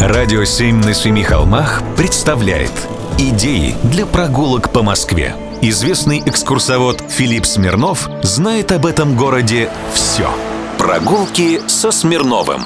Радио 0.00 0.44
«Семь 0.44 0.76
на 0.76 0.94
семи 0.94 1.22
холмах» 1.22 1.82
представляет 1.94 2.72
Идеи 3.18 3.74
для 3.82 4.06
прогулок 4.06 4.72
по 4.72 4.82
Москве. 4.82 5.36
Известный 5.60 6.22
экскурсовод 6.24 7.04
Филипп 7.10 7.44
Смирнов 7.44 8.08
знает 8.22 8.72
об 8.72 8.86
этом 8.86 9.14
городе 9.14 9.68
все. 9.92 10.30
Прогулки 10.78 11.60
со 11.68 11.90
Смирновым. 11.90 12.62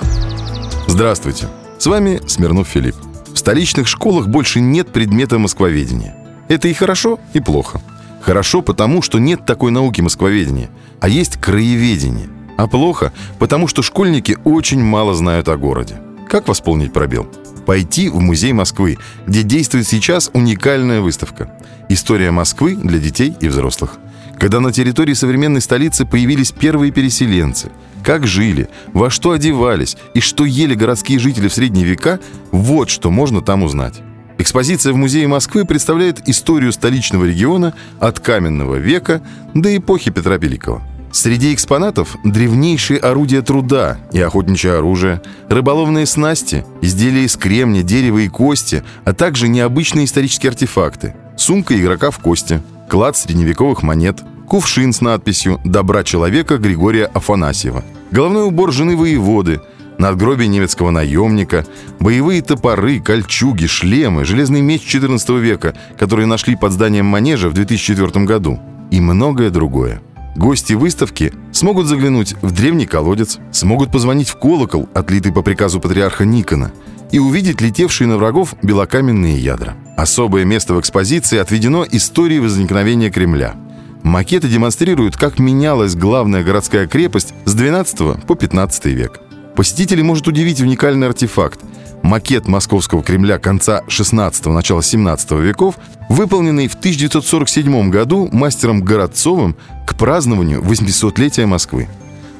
Здравствуйте, 0.86 1.48
с 1.76 1.86
вами 1.86 2.20
Смирнов 2.28 2.68
Филипп. 2.68 2.94
В 3.32 3.36
столичных 3.36 3.88
школах 3.88 4.28
больше 4.28 4.60
нет 4.60 4.92
предмета 4.92 5.40
москвоведения. 5.40 6.14
Это 6.46 6.68
и 6.68 6.72
хорошо, 6.72 7.18
и 7.32 7.40
плохо. 7.40 7.80
Хорошо 8.20 8.62
потому, 8.62 9.02
что 9.02 9.18
нет 9.18 9.44
такой 9.44 9.72
науки 9.72 10.00
москвоведения, 10.00 10.70
а 11.00 11.08
есть 11.08 11.40
краеведение. 11.40 12.28
А 12.56 12.68
плохо 12.68 13.12
потому, 13.40 13.66
что 13.66 13.82
школьники 13.82 14.38
очень 14.44 14.84
мало 14.84 15.14
знают 15.14 15.48
о 15.48 15.56
городе. 15.56 15.96
Как 16.34 16.48
восполнить 16.48 16.92
пробел? 16.92 17.28
Пойти 17.64 18.08
в 18.08 18.18
музей 18.18 18.52
Москвы, 18.52 18.98
где 19.24 19.44
действует 19.44 19.86
сейчас 19.86 20.32
уникальная 20.32 21.00
выставка 21.00 21.56
«История 21.88 22.32
Москвы 22.32 22.74
для 22.74 22.98
детей 22.98 23.36
и 23.40 23.46
взрослых». 23.46 23.98
Когда 24.36 24.58
на 24.58 24.72
территории 24.72 25.12
современной 25.12 25.60
столицы 25.60 26.04
появились 26.04 26.50
первые 26.50 26.90
переселенцы, 26.90 27.70
как 28.02 28.26
жили, 28.26 28.68
во 28.92 29.10
что 29.10 29.30
одевались 29.30 29.96
и 30.14 30.18
что 30.18 30.44
ели 30.44 30.74
городские 30.74 31.20
жители 31.20 31.46
в 31.46 31.54
средние 31.54 31.86
века, 31.86 32.18
вот 32.50 32.90
что 32.90 33.12
можно 33.12 33.40
там 33.40 33.62
узнать. 33.62 34.02
Экспозиция 34.36 34.92
в 34.92 34.96
Музее 34.96 35.28
Москвы 35.28 35.64
представляет 35.64 36.28
историю 36.28 36.72
столичного 36.72 37.26
региона 37.26 37.74
от 38.00 38.18
каменного 38.18 38.74
века 38.74 39.22
до 39.54 39.76
эпохи 39.76 40.10
Петра 40.10 40.36
Великого– 40.36 40.82
Среди 41.14 41.54
экспонатов 41.54 42.16
древнейшие 42.24 42.98
орудия 42.98 43.40
труда 43.40 43.98
и 44.10 44.20
охотничье 44.20 44.72
оружие, 44.72 45.22
рыболовные 45.48 46.06
снасти, 46.06 46.64
изделия 46.82 47.22
из 47.22 47.36
кремня, 47.36 47.84
дерева 47.84 48.18
и 48.18 48.28
кости, 48.28 48.82
а 49.04 49.12
также 49.12 49.46
необычные 49.46 50.06
исторические 50.06 50.50
артефакты. 50.50 51.14
Сумка 51.36 51.78
игрока 51.78 52.10
в 52.10 52.18
кости, 52.18 52.60
клад 52.90 53.16
средневековых 53.16 53.84
монет, 53.84 54.24
кувшин 54.48 54.92
с 54.92 55.00
надписью 55.00 55.60
«Добра 55.62 56.02
человека 56.02 56.58
Григория 56.58 57.04
Афанасьева», 57.04 57.84
головной 58.10 58.48
убор 58.48 58.72
жены 58.72 58.96
воеводы, 58.96 59.60
надгробие 59.98 60.48
немецкого 60.48 60.90
наемника, 60.90 61.64
боевые 62.00 62.42
топоры, 62.42 62.98
кольчуги, 62.98 63.66
шлемы, 63.66 64.24
железный 64.24 64.62
меч 64.62 64.82
XIV 64.92 65.38
века, 65.38 65.76
которые 65.96 66.26
нашли 66.26 66.56
под 66.56 66.72
зданием 66.72 67.06
манежа 67.06 67.48
в 67.48 67.54
2004 67.54 68.24
году 68.24 68.58
и 68.90 69.00
многое 69.00 69.50
другое. 69.50 70.02
Гости 70.36 70.72
выставки 70.72 71.32
смогут 71.52 71.86
заглянуть 71.86 72.34
в 72.42 72.50
древний 72.50 72.86
колодец, 72.86 73.38
смогут 73.52 73.92
позвонить 73.92 74.28
в 74.28 74.36
колокол, 74.36 74.88
отлитый 74.92 75.32
по 75.32 75.42
приказу 75.42 75.80
патриарха 75.80 76.24
Никона, 76.24 76.72
и 77.12 77.20
увидеть 77.20 77.60
летевшие 77.60 78.08
на 78.08 78.16
врагов 78.16 78.54
белокаменные 78.62 79.38
ядра. 79.38 79.74
Особое 79.96 80.44
место 80.44 80.74
в 80.74 80.80
экспозиции 80.80 81.38
отведено 81.38 81.86
истории 81.88 82.40
возникновения 82.40 83.10
Кремля. 83.10 83.54
Макеты 84.02 84.48
демонстрируют, 84.48 85.16
как 85.16 85.38
менялась 85.38 85.94
главная 85.94 86.42
городская 86.42 86.88
крепость 86.88 87.32
с 87.44 87.54
12 87.54 88.26
по 88.26 88.34
15 88.34 88.86
век. 88.86 89.20
Посетителей 89.54 90.02
может 90.02 90.26
удивить 90.26 90.60
уникальный 90.60 91.06
артефакт– 91.06 91.60
макет 92.04 92.46
Московского 92.46 93.02
Кремля 93.02 93.38
конца 93.38 93.82
16-го, 93.88 94.52
начала 94.52 94.82
17 94.82 95.32
веков, 95.32 95.76
выполненный 96.08 96.68
в 96.68 96.74
1947 96.74 97.90
году 97.90 98.28
мастером 98.32 98.82
Городцовым 98.82 99.56
к 99.86 99.94
празднованию 99.96 100.62
800-летия 100.62 101.46
Москвы. 101.46 101.88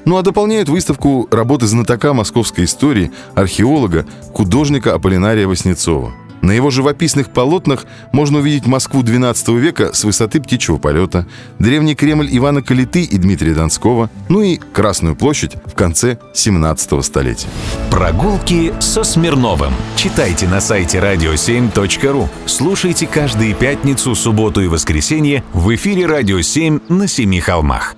Ну 0.05 0.17
а 0.19 0.23
дополняют 0.23 0.69
выставку 0.69 1.29
работы 1.31 1.67
знатока 1.67 2.13
московской 2.13 2.65
истории, 2.65 3.11
археолога, 3.35 4.07
художника 4.33 4.95
Аполлинария 4.95 5.47
Васнецова– 5.47 6.13
на 6.45 6.53
его 6.53 6.71
живописных 6.71 7.31
полотнах 7.31 7.87
можно 8.13 8.39
увидеть 8.39 8.67
Москву 8.67 9.03
XII 9.03 9.59
века 9.59 9.93
с 9.95 10.05
высоты 10.05 10.41
птичьего 10.41 10.77
полета, 10.77 11.27
древний 11.59 11.95
Кремль 11.95 12.29
Ивана 12.31 12.63
Калиты 12.63 13.03
и 13.03 13.17
Дмитрия 13.17 13.55
Донского, 13.55 14.11
ну 14.29 14.43
и 14.43 14.57
Красную 14.57 15.17
площадь 15.17 15.57
в 15.65 15.75
конце 15.75 16.19
17 16.35 17.05
столетия. 17.05 17.49
Прогулки 17.91 18.75
со 18.81 19.05
Смирновым. 19.05 19.73
Читайте 19.97 20.47
на 20.47 20.61
сайте 20.61 20.99
radio7.ru. 20.99 22.29
Слушайте 22.47 23.07
каждые 23.07 23.55
пятницу, 23.55 24.15
субботу 24.15 24.61
и 24.61 24.69
воскресенье 24.69 25.43
в 25.53 25.75
эфире 25.75 26.07
«Радио 26.07 26.41
7» 26.41 26.83
на 26.93 27.09
Семи 27.09 27.41
холмах. 27.41 27.97